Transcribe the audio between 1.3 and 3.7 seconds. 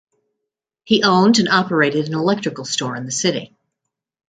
and operated an electrical store in the city.